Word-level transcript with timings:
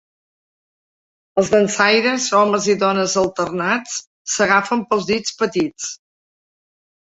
Els 1.41 1.51
dansaires, 1.55 2.25
homes 2.37 2.69
i 2.75 2.75
dones 2.85 3.13
alternats, 3.25 3.99
s'agafen 4.37 4.83
pels 4.95 5.07
dits 5.13 5.37
petits. 5.45 5.93